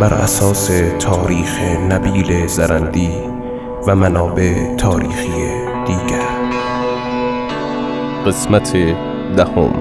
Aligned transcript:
بر 0.00 0.14
اساس 0.14 0.70
تاریخ 0.98 1.60
نبیل 1.90 2.46
زرندی 2.46 3.10
و 3.86 3.96
منابع 3.96 4.76
تاریخی 4.76 5.30
دیگر. 5.86 6.30
قسمت 8.26 8.76
دهم. 9.36 9.72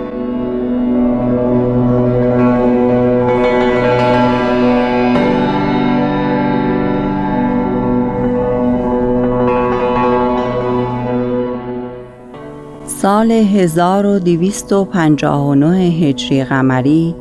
سال 12.86 13.32
1259 13.32 15.78
هجری 15.78 16.44
قمری 16.44 17.16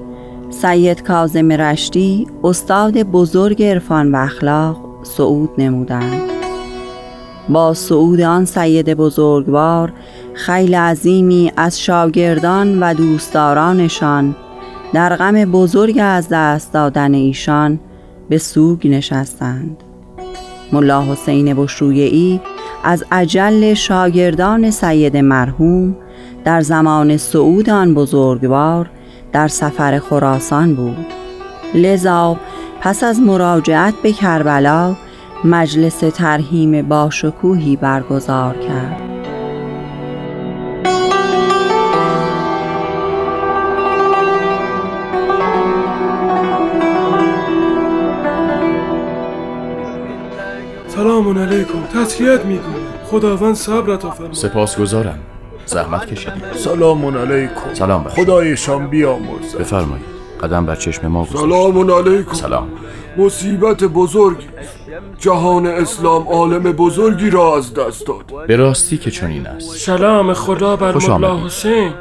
سید 0.50 1.02
کاظم 1.02 1.52
رشتی 1.52 2.26
استاد 2.44 3.02
بزرگ 3.02 3.62
عرفان 3.62 4.14
و 4.14 4.16
اخلاق 4.16 4.76
صعود 5.02 5.50
نمودند. 5.58 6.20
با 7.48 7.74
صعود 7.74 8.20
آن 8.20 8.44
سید 8.44 8.94
بزرگوار 8.94 9.92
خیل 10.34 10.74
عظیمی 10.74 11.52
از 11.56 11.80
شاگردان 11.80 12.82
و 12.82 12.94
دوستدارانشان 12.94 14.36
در 14.92 15.16
غم 15.16 15.44
بزرگ 15.44 15.98
از 16.02 16.28
دست 16.28 16.72
دادن 16.72 17.14
ایشان 17.14 17.80
به 18.28 18.38
سوگ 18.38 18.88
نشستند. 18.88 19.76
ملا 20.72 21.02
حسین 21.02 21.54
بشرویعی 21.54 22.40
از 22.84 23.04
اجل 23.12 23.74
شاگردان 23.74 24.70
سید 24.70 25.16
مرحوم 25.16 25.96
در 26.44 26.60
زمان 26.60 27.16
صعود 27.16 27.70
آن 27.70 27.94
بزرگوار 27.94 28.90
در 29.32 29.48
سفر 29.48 29.98
خراسان 29.98 30.74
بود. 30.74 31.06
لذا 31.74 32.36
پس 32.80 33.04
از 33.04 33.20
مراجعت 33.20 33.94
به 34.02 34.12
کربلا 34.12 34.94
مجلس 35.44 35.98
ترهیم 35.98 36.88
باشکوهی 36.88 37.76
برگزار 37.76 38.54
کرد. 38.54 39.00
سلام 50.88 51.38
علیکم. 51.38 51.82
تسلیت 51.94 52.44
می‌گویم 52.44 52.86
خداوند 53.04 53.54
صبرت 53.54 54.04
آفرماید 54.04 54.34
سپاسگزارم. 54.34 55.18
زحمت 55.68 56.06
کشیدید 56.06 56.52
سلام 56.54 57.04
علیکم. 57.04 57.74
سلام 57.74 58.02
بر 58.02 58.10
خدایشان 58.10 58.86
بیامرزد 58.86 59.58
بفرمایید. 59.58 60.06
قدم 60.42 60.66
بر 60.66 60.76
چشم 60.76 61.06
ما 61.06 61.24
گذاشت. 61.24 61.40
سلام 61.44 61.90
علیکم. 61.90 62.32
سلام. 62.32 62.68
مصیبت 63.16 63.84
بزرگی 63.84 64.46
جهان 65.18 65.66
اسلام 65.66 66.28
عالم 66.28 66.62
بزرگی 66.62 67.30
را 67.30 67.56
از 67.56 67.74
دست 67.74 68.06
داد. 68.06 68.46
به 68.46 68.56
راستی 68.56 68.98
که 68.98 69.10
چنین 69.10 69.46
است. 69.46 69.76
سلام 69.76 70.32
خدا 70.32 70.76
بر 70.76 71.10
آمدید. 71.10 71.46
حسین. 71.46 71.92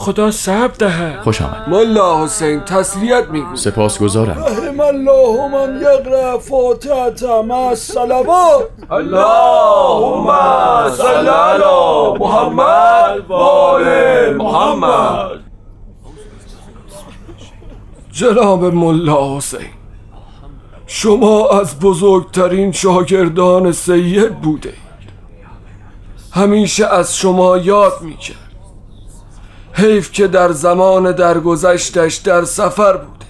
خدا 0.00 0.30
صبر 0.30 0.74
دهد. 0.78 1.22
خوش 1.22 1.42
آمد. 1.42 1.68
ملا 1.68 2.24
حسین 2.24 2.60
تسلیت 2.60 3.28
میگو 3.28 3.56
سپاسگزارم. 3.56 4.38
رحم 4.38 4.80
الله 4.80 5.48
من 5.48 5.80
یقرأ 5.80 6.38
فاتحة 6.38 7.42
مع 7.42 7.56
الصلوات. 7.56 8.68
اللهم 8.90 10.26
صل 10.90 11.28
علی 11.28 12.18
محمد 12.20 13.30
و 13.30 13.32
آل 13.34 13.84
محمد. 14.36 15.40
جناب 18.12 18.64
ملا 18.64 19.36
حسین 19.36 19.60
شما 20.86 21.48
از 21.48 21.78
بزرگترین 21.80 22.72
شاگردان 22.72 23.72
سید 23.72 24.40
بوده. 24.40 24.72
همیشه 26.32 26.86
از 26.86 27.16
شما 27.16 27.56
یاد 27.56 27.92
می‌کرد. 28.00 28.49
حیف 29.80 30.12
که 30.12 30.26
در 30.26 30.52
زمان 30.52 31.12
درگذشتش 31.12 32.14
در 32.16 32.44
سفر 32.44 32.96
بوده. 32.96 33.26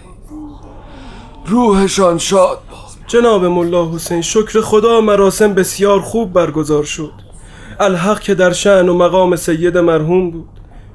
روحشان 1.47 2.19
شاد 2.19 2.59
باد 2.71 2.81
جناب 3.07 3.45
ملا 3.45 3.93
حسین 3.93 4.23
شکر 4.23 4.61
خدا 4.61 5.01
مراسم 5.01 5.55
بسیار 5.55 6.01
خوب 6.01 6.33
برگزار 6.33 6.85
شد. 6.85 7.13
الحق 7.81 8.21
که 8.21 8.35
در 8.35 8.53
شعن 8.53 8.89
و 8.89 8.95
مقام 8.95 9.37
سید 9.37 9.79
مرحوم 9.79 10.31
بود. 10.31 10.49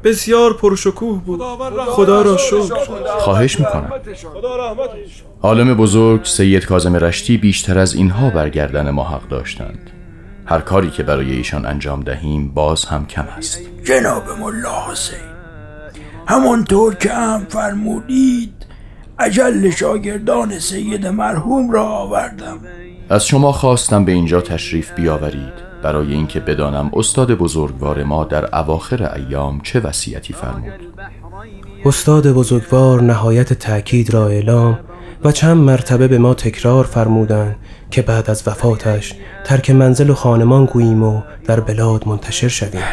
بسیار 0.04 0.54
پرشکوه 0.54 1.22
بود. 1.22 1.42
خدا 1.88 2.22
را 2.22 2.38
شکر. 2.38 2.76
خواهش 3.20 3.60
می‌کنم. 3.60 3.92
عالم 5.42 5.74
بزرگ 5.74 6.26
سید 6.26 6.66
کاظم 6.66 6.96
رشتی 6.96 7.38
بیشتر 7.38 7.80
از 7.80 7.94
اینها 7.96 8.30
برگردن 8.30 8.90
ما 8.90 9.04
حق 9.04 9.28
داشتند. 9.28 9.92
هر 10.46 10.60
کاری 10.60 10.90
که 10.90 11.04
برای 11.04 11.32
ایشان 11.32 11.66
انجام 11.66 12.02
دهیم 12.02 12.52
باز 12.54 12.86
هم 12.86 13.08
کم 13.08 13.28
است. 13.38 13.60
جناب 13.84 14.24
ملا 14.40 14.92
حسین 14.92 15.35
همانطور 16.28 16.96
که 16.96 17.14
هم 17.14 17.46
فرمودید 17.50 18.66
اجل 19.20 19.70
شاگردان 19.70 20.60
سید 20.60 21.08
مرحوم 21.08 21.72
را 21.72 21.84
آوردم. 21.84 22.60
از 23.10 23.28
شما 23.28 23.52
خواستم 23.52 24.06
به 24.06 24.12
اینجا 24.12 24.42
تشریف 24.42 24.92
بیاورید 24.92 25.66
برای 25.84 26.14
اینکه 26.14 26.40
بدانم 26.40 26.92
استاد 26.94 27.32
بزرگوار 27.32 28.04
ما 28.04 28.24
در 28.24 28.56
اواخر 28.56 29.14
ایام 29.16 29.62
چه 29.62 29.80
وصیتی 29.80 30.34
فرمود. 30.34 30.94
استاد 31.86 32.28
بزرگوار 32.28 33.02
نهایت 33.02 33.54
تأکید 33.54 34.14
را 34.14 34.28
اعلام 34.28 34.80
و 35.24 35.32
چند 35.32 35.58
مرتبه 35.58 36.08
به 36.08 36.18
ما 36.18 36.34
تکرار 36.34 36.84
فرمودند 36.84 37.56
که 37.92 38.02
بعد 38.02 38.30
از 38.30 38.48
وفاتش 38.48 39.14
ترک 39.44 39.70
منزل 39.70 40.10
و 40.10 40.14
خانمان 40.14 40.66
گوییم 40.66 41.04
و 41.04 41.22
در 41.46 41.60
بلاد 41.60 42.08
منتشر 42.08 42.48
شویم. 42.48 42.84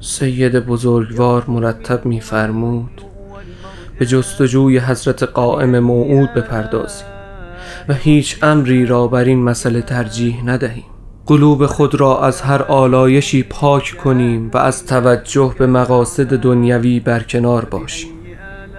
سید 0.00 0.66
بزرگوار 0.66 1.44
مرتب 1.48 2.06
می‌فرمود 2.06 3.02
به 3.98 4.06
جستجوی 4.06 4.78
حضرت 4.78 5.22
قائم 5.22 5.78
موعود 5.78 6.34
بپردازیم 6.34 7.06
و 7.88 7.94
هیچ 7.94 8.38
امری 8.42 8.86
را 8.86 9.06
بر 9.06 9.24
این 9.24 9.42
مسئله 9.42 9.82
ترجیح 9.82 10.44
ندهیم. 10.44 10.84
قلوب 11.26 11.66
خود 11.66 11.94
را 11.94 12.20
از 12.24 12.40
هر 12.40 12.62
آلایشی 12.62 13.42
پاک 13.42 13.96
کنیم 14.04 14.50
و 14.54 14.58
از 14.58 14.86
توجه 14.86 15.54
به 15.58 15.66
مقاصد 15.66 16.36
دنیوی 16.36 17.00
برکنار 17.00 17.64
باشیم. 17.64 18.10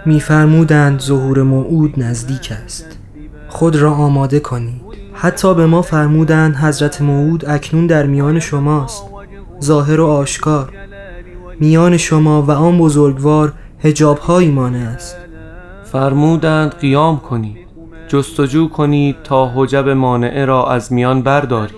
میفرمودند 0.05 0.99
ظهور 0.99 1.43
موعود 1.43 1.93
نزدیک 1.97 2.51
است. 2.65 2.97
خود 3.49 3.75
را 3.75 3.91
آماده 3.91 4.39
کنید. 4.39 4.81
حتی 5.13 5.53
به 5.53 5.65
ما 5.65 5.81
فرمودند 5.81 6.55
حضرت 6.55 7.01
موعود 7.01 7.45
اکنون 7.49 7.87
در 7.87 8.05
میان 8.05 8.39
شماست. 8.39 9.03
ظاهر 9.63 9.99
و 9.99 10.07
آشکار. 10.07 10.80
میان 11.59 11.97
شما 11.97 12.41
و 12.41 12.51
آن 12.51 12.77
بزرگوار 12.77 13.53
هجاب 13.79 14.17
هایی 14.17 14.59
است 14.59 15.17
فرمودند 15.83 16.75
قیام 16.75 17.19
کنید 17.19 17.57
جستجو 18.07 18.69
کنید 18.69 19.15
تا 19.23 19.51
حجب 19.55 19.89
مانعه 19.89 20.45
را 20.45 20.71
از 20.71 20.93
میان 20.93 21.21
بردارید. 21.21 21.75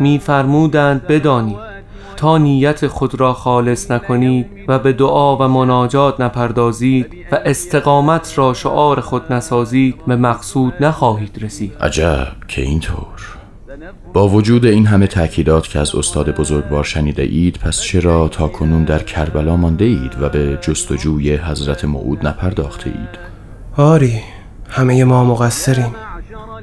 میفرمودند 0.00 1.06
بدانید 1.06 1.74
تا 2.16 2.38
نیت 2.38 2.86
خود 2.86 3.20
را 3.20 3.32
خالص 3.32 3.90
نکنید 3.90 4.46
و 4.68 4.78
به 4.78 4.92
دعا 4.92 5.36
و 5.36 5.48
مناجات 5.48 6.20
نپردازید 6.20 7.06
و 7.32 7.38
استقامت 7.44 8.38
را 8.38 8.54
شعار 8.54 9.00
خود 9.00 9.32
نسازید 9.32 10.06
به 10.06 10.16
مقصود 10.16 10.74
نخواهید 10.80 11.38
رسید. 11.44 11.72
عجب 11.80 12.28
که 12.48 12.62
اینطور. 12.62 13.33
با 14.14 14.28
وجود 14.28 14.64
این 14.64 14.86
همه 14.86 15.06
تأکیدات 15.06 15.68
که 15.68 15.78
از 15.78 15.94
استاد 15.94 16.36
بزرگوار 16.36 16.84
شنیده 16.84 17.22
اید 17.22 17.58
پس 17.58 17.80
چرا 17.80 18.28
تا 18.28 18.48
کنون 18.48 18.84
در 18.84 19.02
کربلا 19.02 19.56
مانده 19.56 19.84
اید 19.84 20.12
و 20.20 20.28
به 20.28 20.58
جستجوی 20.60 21.36
حضرت 21.36 21.84
موعود 21.84 22.26
نپرداخته 22.26 22.86
اید؟ 22.86 23.18
آری 23.76 24.20
همه 24.68 25.04
ما 25.04 25.24
مقصریم. 25.24 25.94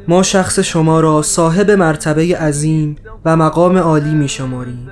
ما 0.07 0.24
شخص 0.24 0.59
شما 0.59 1.00
را 1.00 1.21
صاحب 1.21 1.71
مرتبه 1.71 2.38
عظیم 2.38 2.95
و 3.25 3.36
مقام 3.36 3.77
عالی 3.77 4.13
می 4.13 4.27
شماریم 4.27 4.88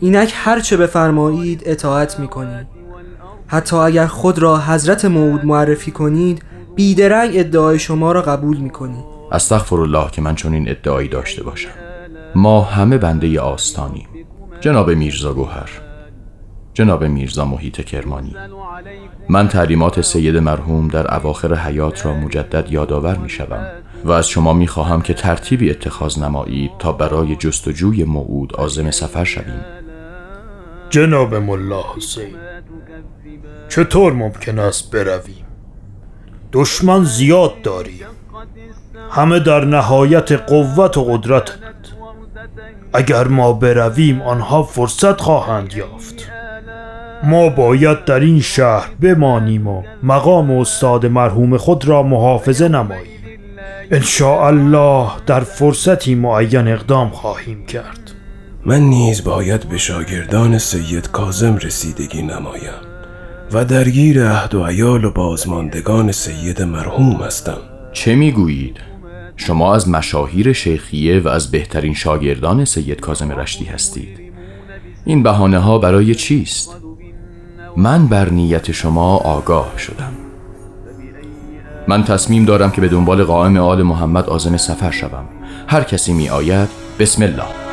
اینک 0.00 0.32
هرچه 0.34 0.76
بفرمایید 0.76 1.62
اطاعت 1.66 2.20
می 2.20 2.28
کنیم 2.28 2.68
حتی 3.46 3.76
اگر 3.76 4.06
خود 4.06 4.38
را 4.38 4.58
حضرت 4.58 5.04
موعود 5.04 5.44
معرفی 5.44 5.90
کنید 5.90 6.42
بیدرنگ 6.74 7.30
ادعای 7.34 7.78
شما 7.78 8.12
را 8.12 8.22
قبول 8.22 8.56
می 8.56 8.70
کنید 8.70 9.13
استغفر 9.34 9.80
الله 9.80 10.10
که 10.10 10.22
من 10.22 10.34
چون 10.34 10.54
این 10.54 10.68
ادعایی 10.68 11.08
داشته 11.08 11.42
باشم. 11.42 11.70
ما 12.34 12.62
همه 12.62 12.98
بنده 12.98 13.40
آستانیم. 13.40 14.08
جناب 14.60 14.90
میرزا 14.90 15.32
گوهر. 15.32 15.70
جناب 16.74 17.04
میرزا 17.04 17.44
محیط 17.44 17.80
کرمانی. 17.80 18.36
من 19.28 19.48
تعلیمات 19.48 20.00
سید 20.00 20.36
مرحوم 20.36 20.88
در 20.88 21.14
اواخر 21.14 21.54
حیات 21.54 22.06
را 22.06 22.14
مجدد 22.14 22.72
یادآور 22.72 23.16
می 23.16 23.28
شوم 23.28 23.66
و 24.04 24.10
از 24.10 24.28
شما 24.28 24.52
می 24.52 24.66
خواهم 24.66 25.02
که 25.02 25.14
ترتیبی 25.14 25.70
اتخاذ 25.70 26.18
نمایید 26.18 26.70
تا 26.78 26.92
برای 26.92 27.36
جستجوی 27.36 28.04
موعود 28.04 28.56
آزم 28.56 28.90
سفر 28.90 29.24
شویم. 29.24 29.64
جناب 30.90 31.34
ملا 31.34 31.82
حسین 31.96 32.36
چطور 33.68 34.12
ممکن 34.12 34.58
است 34.58 34.90
برویم؟ 34.90 35.46
دشمن 36.52 37.04
زیاد 37.04 37.62
داریم. 37.62 38.06
همه 39.10 39.40
در 39.40 39.64
نهایت 39.64 40.32
قوت 40.32 40.96
و 40.96 41.04
قدرتند 41.04 41.88
اگر 42.92 43.28
ما 43.28 43.52
برویم 43.52 44.22
آنها 44.22 44.62
فرصت 44.62 45.20
خواهند 45.20 45.74
یافت. 45.74 46.30
ما 47.24 47.48
باید 47.48 48.04
در 48.04 48.20
این 48.20 48.40
شهر 48.40 48.90
بمانیم 49.00 49.66
و 49.66 49.82
مقام 50.02 50.50
استاد 50.50 51.06
مرحوم 51.06 51.56
خود 51.56 51.88
را 51.88 52.02
محافظه 52.02 52.68
نماییم. 52.68 53.14
ان 53.90 54.02
الله 54.26 55.10
در 55.26 55.40
فرصتی 55.40 56.14
معین 56.14 56.68
اقدام 56.68 57.10
خواهیم 57.10 57.66
کرد. 57.66 58.10
من 58.66 58.80
نیز 58.80 59.24
باید 59.24 59.68
به 59.68 59.78
شاگردان 59.78 60.58
سید 60.58 61.10
کازم 61.10 61.56
رسیدگی 61.56 62.22
نمایم 62.22 62.80
و 63.52 63.64
درگیر 63.64 64.28
عهد 64.28 64.54
و 64.54 64.64
عیال 64.64 65.04
و 65.04 65.10
بازماندگان 65.10 66.12
سید 66.12 66.62
مرحوم 66.62 67.22
هستم. 67.22 67.73
چه 67.94 68.14
می‌گویید؟ 68.14 68.76
شما 69.36 69.74
از 69.74 69.88
مشاهیر 69.88 70.52
شیخیه 70.52 71.20
و 71.20 71.28
از 71.28 71.50
بهترین 71.50 71.94
شاگردان 71.94 72.64
سید 72.64 73.00
کازم 73.00 73.32
رشدی 73.32 73.64
هستید 73.64 74.32
این 75.04 75.22
بهانه 75.22 75.58
ها 75.58 75.78
برای 75.78 76.14
چیست؟ 76.14 76.76
من 77.76 78.06
بر 78.06 78.30
نیت 78.30 78.72
شما 78.72 79.16
آگاه 79.16 79.78
شدم 79.78 80.12
من 81.88 82.04
تصمیم 82.04 82.44
دارم 82.44 82.70
که 82.70 82.80
به 82.80 82.88
دنبال 82.88 83.24
قائم 83.24 83.56
آل 83.56 83.82
محمد 83.82 84.26
آزم 84.26 84.56
سفر 84.56 84.90
شوم 84.90 85.24
هر 85.68 85.82
کسی 85.82 86.12
می 86.12 86.28
آید 86.28 86.68
بسم 86.98 87.22
الله 87.22 87.63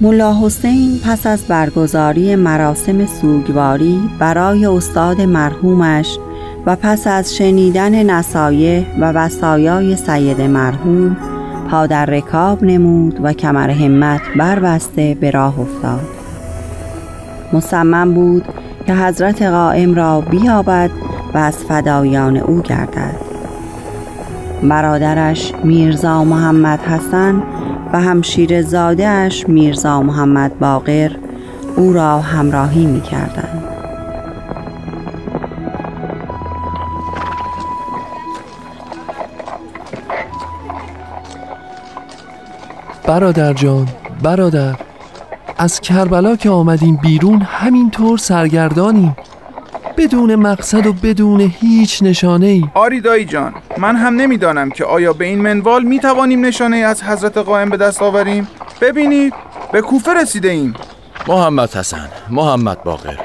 ملا 0.00 0.34
حسین 0.42 1.00
پس 1.04 1.26
از 1.26 1.42
برگزاری 1.48 2.36
مراسم 2.36 3.06
سوگواری 3.06 4.00
برای 4.18 4.66
استاد 4.66 5.20
مرحومش 5.20 6.18
و 6.66 6.76
پس 6.76 7.06
از 7.06 7.36
شنیدن 7.36 8.10
نصایح 8.10 8.86
و 9.00 9.12
وصایای 9.12 9.96
سید 9.96 10.40
مرحوم 10.40 11.16
پا 11.70 11.86
در 11.86 12.06
رکاب 12.06 12.64
نمود 12.64 13.20
و 13.22 13.32
کمر 13.32 13.70
همت 13.70 14.20
بربسته 14.36 15.16
به 15.20 15.30
راه 15.30 15.60
افتاد. 15.60 16.06
مصمم 17.52 18.14
بود 18.14 18.44
که 18.86 18.94
حضرت 18.94 19.42
قائم 19.42 19.94
را 19.94 20.20
بیابد 20.20 20.90
و 21.34 21.38
از 21.38 21.56
فدایان 21.56 22.36
او 22.36 22.60
گردد. 22.60 23.14
برادرش 24.62 25.52
میرزا 25.64 26.24
محمد 26.24 26.80
حسن 26.80 27.42
و 27.92 28.00
همشیر 28.00 28.62
زادهش 28.62 29.48
میرزا 29.48 30.02
محمد 30.02 30.58
باقر 30.58 31.10
او 31.76 31.92
را 31.92 32.20
همراهی 32.20 32.86
می 32.86 33.00
کردن. 33.00 33.62
برادر 43.06 43.52
جان 43.52 43.88
برادر 44.22 44.74
از 45.58 45.80
کربلا 45.80 46.36
که 46.36 46.50
آمدیم 46.50 46.96
بیرون 46.96 47.42
همینطور 47.42 48.18
سرگردانیم 48.18 49.16
بدون 49.98 50.34
مقصد 50.34 50.86
و 50.86 50.92
بدون 50.92 51.40
هیچ 51.60 52.02
نشانه 52.02 52.46
ای 52.46 52.64
آری 52.74 53.00
دایی 53.00 53.24
جان 53.24 53.54
من 53.78 53.96
هم 53.96 54.16
نمی‌دانم 54.16 54.70
که 54.70 54.84
آیا 54.84 55.12
به 55.12 55.24
این 55.24 55.40
منوال 55.40 55.82
می 55.82 55.98
توانیم 55.98 56.46
نشانه 56.46 56.76
ای 56.76 56.82
از 56.82 57.02
حضرت 57.02 57.38
قائم 57.38 57.70
به 57.70 57.76
دست 57.76 58.02
آوریم؟ 58.02 58.48
ببینید 58.80 59.34
به 59.72 59.80
کوفه 59.80 60.14
رسیده 60.14 60.48
ایم. 60.48 60.74
محمد 61.28 61.74
حسن 61.74 62.08
محمد 62.30 62.84
باقر. 62.84 63.16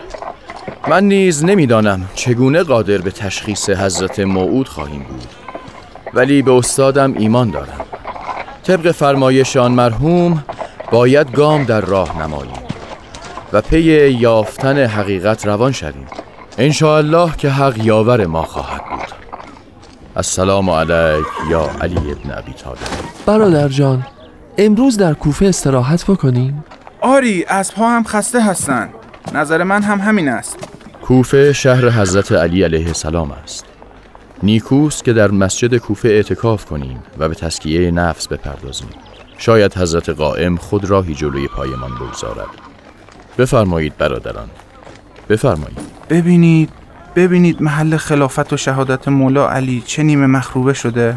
من 0.87 1.03
نیز 1.03 1.45
نمی‌دانم 1.45 2.05
چگونه 2.15 2.63
قادر 2.63 2.97
به 2.97 3.11
تشخیص 3.11 3.69
حضرت 3.69 4.19
موعود 4.19 4.67
خواهیم 4.67 5.03
بود. 5.03 5.27
ولی 6.13 6.41
به 6.41 6.51
استادم 6.51 7.13
ایمان 7.17 7.49
دارم. 7.49 7.85
طبق 8.63 8.91
فرمایشان 8.91 9.71
مرحوم 9.71 10.43
باید 10.91 11.31
گام 11.31 11.63
در 11.63 11.81
راه 11.81 12.21
نماییم 12.21 12.63
و 13.53 13.61
پی 13.61 14.11
یافتن 14.11 14.85
حقیقت 14.85 15.47
روان 15.47 15.71
شویم. 15.71 16.07
الله 16.59 17.35
که 17.37 17.49
حق 17.49 17.77
یاور 17.77 18.25
ما 18.25 18.43
خواهد 18.43 18.81
بود. 18.89 19.15
السلام 20.15 20.69
علیک 20.69 21.25
یا 21.49 21.69
علی 21.81 21.97
ابن 21.97 22.37
ابی 22.37 22.53
طالب. 22.53 22.77
برادر 23.25 23.67
جان 23.67 24.05
امروز 24.57 24.97
در 24.97 25.13
کوفه 25.13 25.45
استراحت 25.45 26.05
بکنیم؟ 26.05 26.63
آری 27.01 27.45
پا 27.75 27.89
هم 27.89 28.03
خسته 28.03 28.43
هستند 28.43 28.89
نظر 29.33 29.63
من 29.63 29.81
هم 29.81 29.99
همین 29.99 30.29
است. 30.29 30.57
کوفه 31.01 31.53
شهر 31.53 31.89
حضرت 31.89 32.31
علی 32.31 32.63
علیه 32.63 32.87
السلام 32.87 33.31
است. 33.31 33.65
نیکوست 34.43 35.03
که 35.03 35.13
در 35.13 35.31
مسجد 35.31 35.77
کوفه 35.77 36.09
اعتکاف 36.09 36.65
کنیم 36.65 37.03
و 37.17 37.29
به 37.29 37.35
تسکیه 37.35 37.91
نفس 37.91 38.27
بپردازیم. 38.27 38.89
شاید 39.37 39.77
حضرت 39.77 40.09
قائم 40.09 40.57
خود 40.57 40.85
راهی 40.85 41.15
جلوی 41.15 41.47
پایمان 41.47 41.91
بگذارد. 41.95 42.49
بفرمایید 43.37 43.97
برادران. 43.97 44.49
بفرمایید. 45.29 45.79
ببینید 46.13 46.69
ببینید 47.15 47.61
محل 47.61 47.97
خلافت 47.97 48.53
و 48.53 48.57
شهادت 48.57 49.07
مولا 49.07 49.49
علی 49.49 49.83
چه 49.85 50.03
نیمه 50.03 50.25
مخروبه 50.27 50.73
شده. 50.73 51.15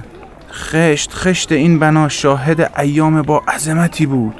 خشت 0.53 1.13
خشت 1.13 1.53
این 1.53 1.79
بنا 1.79 2.09
شاهد 2.09 2.73
ایام 2.79 3.23
با 3.23 3.43
عظمتی 3.55 4.07
بود. 4.07 4.35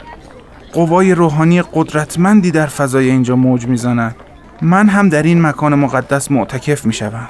قوای 0.73 1.15
روحانی 1.15 1.63
قدرتمندی 1.63 2.51
در 2.51 2.67
فضای 2.67 3.11
اینجا 3.11 3.37
موج 3.37 3.67
می‌زند. 3.67 4.17
من 4.63 4.89
هم 4.89 5.09
در 5.09 5.23
این 5.23 5.43
مکان 5.43 5.75
مقدس 5.75 6.31
معتکف 6.31 6.87
می‌شوم. 6.87 7.29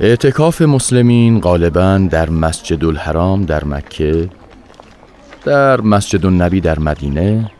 اعتکاف 0.00 0.62
مسلمین 0.62 1.40
غالبا 1.40 2.08
در 2.10 2.30
مسجد 2.30 2.84
الحرام 2.84 3.44
در 3.44 3.64
مکه 3.64 4.28
در 5.44 5.80
مسجد 5.80 6.26
النبی 6.26 6.60
در 6.60 6.78
مدینه 6.78 7.50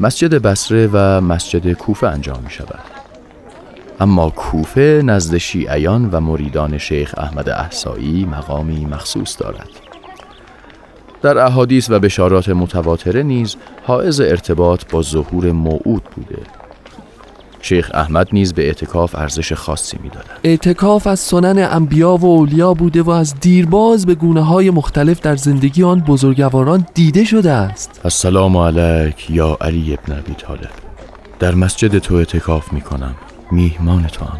مسجد 0.00 0.34
بسره 0.34 0.88
و 0.92 1.20
مسجد 1.20 1.72
کوفه 1.72 2.06
انجام 2.06 2.40
می 2.44 2.50
شود 2.50 2.93
اما 4.00 4.30
کوفه 4.30 5.02
نزد 5.04 5.36
شیعیان 5.36 6.10
و 6.10 6.20
مریدان 6.20 6.78
شیخ 6.78 7.14
احمد 7.16 7.48
احسایی 7.48 8.24
مقامی 8.24 8.84
مخصوص 8.84 9.36
دارد. 9.38 9.68
در 11.22 11.38
احادیث 11.38 11.90
و 11.90 11.98
بشارات 11.98 12.48
متواتره 12.48 13.22
نیز 13.22 13.56
حائز 13.86 14.20
ارتباط 14.20 14.84
با 14.90 15.02
ظهور 15.02 15.52
موعود 15.52 16.02
بوده. 16.16 16.42
شیخ 17.62 17.90
احمد 17.94 18.28
نیز 18.32 18.54
به 18.54 18.66
اعتکاف 18.66 19.14
ارزش 19.14 19.52
خاصی 19.52 19.98
می‌دادند. 20.02 20.38
اعتکاف 20.44 21.06
از 21.06 21.20
سنن 21.20 21.68
انبیا 21.70 22.16
و 22.16 22.24
اولیا 22.24 22.74
بوده 22.74 23.02
و 23.02 23.10
از 23.10 23.34
دیرباز 23.40 24.06
به 24.06 24.14
گونه 24.14 24.42
های 24.42 24.70
مختلف 24.70 25.20
در 25.20 25.36
زندگی 25.36 25.84
آن 25.84 26.00
بزرگواران 26.00 26.86
دیده 26.94 27.24
شده 27.24 27.50
است. 27.50 28.00
السلام 28.04 28.56
علیک 28.56 29.30
یا 29.30 29.56
علی 29.60 29.94
ابن 29.94 30.18
ابی 30.18 30.34
طالب. 30.34 30.70
در 31.38 31.54
مسجد 31.54 31.98
تو 31.98 32.14
اعتکاف 32.14 32.72
می 32.72 32.80
کنم 32.80 33.14
میهمان 33.50 34.06
تو 34.06 34.24
هم. 34.24 34.38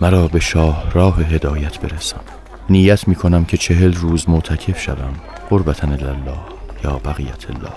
مرا 0.00 0.28
به 0.28 0.40
شاه 0.40 0.84
راه 0.92 1.18
هدایت 1.22 1.80
برسم 1.80 2.20
نیت 2.70 3.08
می 3.08 3.14
کنم 3.14 3.44
که 3.44 3.56
چهل 3.56 3.92
روز 3.94 4.28
معتکف 4.28 4.80
شوم. 4.80 5.14
قربتن 5.50 5.92
الله 5.92 6.38
یا 6.84 7.00
بقیت 7.04 7.50
الله. 7.50 7.72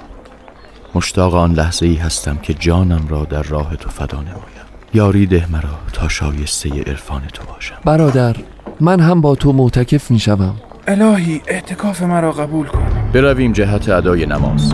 مشتاق 0.95 1.35
آن 1.35 1.53
لحظه 1.53 1.85
ای 1.85 1.95
هستم 1.95 2.37
که 2.37 2.53
جانم 2.53 3.07
را 3.09 3.25
در 3.25 3.43
راه 3.43 3.75
تو 3.75 3.89
فدا 3.89 4.21
نمایم. 4.21 4.63
یاری 4.93 5.25
ده 5.25 5.51
مرا 5.51 5.79
تا 5.93 6.07
شایسته 6.07 6.69
عرفان 6.69 7.21
تو 7.33 7.43
باشم. 7.53 7.75
برادر 7.85 8.35
من 8.79 8.99
هم 8.99 9.21
با 9.21 9.35
تو 9.35 9.53
معتکف 9.53 10.11
می 10.11 10.19
شوم 10.19 10.55
الهی 10.87 11.41
اعتکاف 11.47 12.01
مرا 12.01 12.31
قبول 12.31 12.67
کن. 12.67 13.11
برویم 13.13 13.51
جهت 13.53 13.89
ادای 13.89 14.25
نماز. 14.25 14.73